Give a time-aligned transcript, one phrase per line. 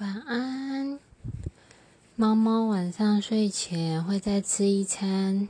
[0.00, 0.98] 晚安。
[2.16, 5.46] 猫猫晚上睡前会再吃一餐，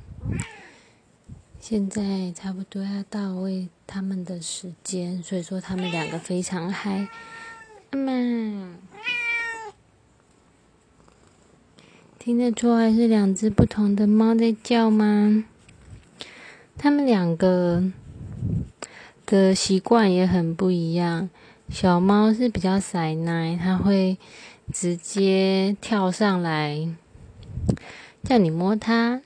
[1.61, 7.07] 现在差不多要到喂它们的时间，所以说它们两个非常嗨。
[7.93, 8.75] 妈妈，
[12.19, 15.45] 听得出来是两只不同的猫在叫吗？
[16.77, 17.85] 它们两个
[19.25, 21.31] 的习惯也很不一样。
[21.71, 24.19] 小猫是比较塞奶，它会
[24.73, 26.89] 直接跳上来
[28.25, 29.23] 叫你摸它，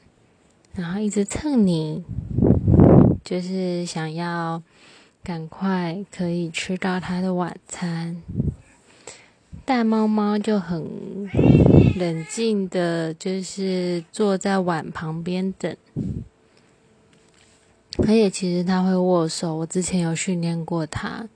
[0.75, 2.05] 然后一直蹭你，
[3.25, 4.63] 就是想要
[5.25, 8.23] 赶快可以吃到它的晚餐。
[9.65, 11.31] 大猫猫就很
[11.97, 15.75] 冷静的，就是坐在碗旁边等，
[17.99, 21.27] 而且其实它会握手，我之前有训练过它。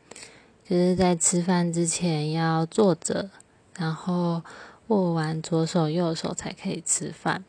[0.69, 3.31] 就是在吃饭之前要坐着，
[3.79, 4.43] 然后
[4.89, 7.43] 握完左手右手才可以吃饭。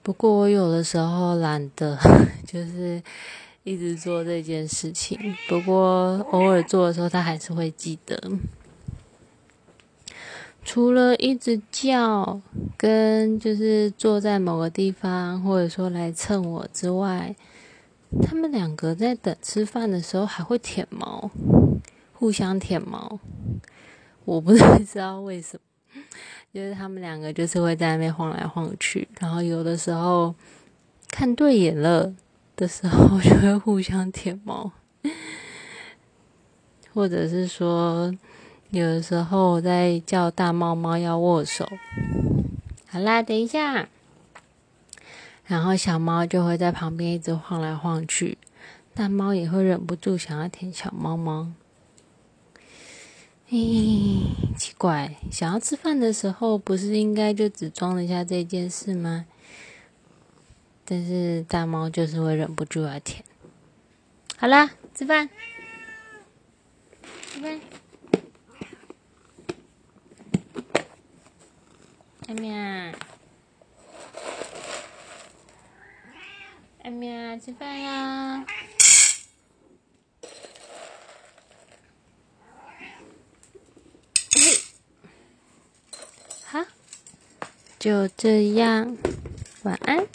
[0.00, 1.98] 不过我有的时候懒得，
[2.46, 3.02] 就是
[3.64, 5.18] 一直做这件事情。
[5.48, 8.16] 不过偶尔做的时候，他还是会记得。
[10.64, 12.40] 除了一直叫，
[12.76, 17.34] 跟就是坐在某个地方，或者说来蹭我之外。
[18.22, 21.30] 他们两个在等吃饭的时候还会舔毛，
[22.12, 23.18] 互相舔毛，
[24.24, 26.02] 我不太知道为什么，
[26.52, 30.34] 就是他们两个就是会在那边晃来晃去，然后有的时候
[31.08, 32.12] 看对眼了
[32.56, 34.72] 的时候就会互相舔毛，
[36.92, 38.12] 或者是说
[38.70, 41.68] 有的时候在叫大猫猫要握手，
[42.88, 43.88] 好啦，等一下。
[45.50, 48.38] 然后小猫就会在旁边一直晃来晃去，
[48.94, 51.48] 大猫也会忍不住想要舔小猫猫。
[53.48, 59.26] 咦，奇怪，想要吃饭的时候不是应该就只装了一下这件事吗？
[60.84, 63.24] 但是大猫就是会忍不住要舔。
[64.36, 65.28] 好啦，吃饭，
[67.32, 67.60] 吃饭，
[72.28, 72.94] 阿喵。
[76.88, 78.46] 喵，吃饭呀！
[86.44, 86.64] 好，
[87.78, 88.96] 就这样，
[89.62, 90.06] 晚安。